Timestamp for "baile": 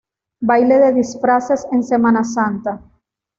0.41-0.79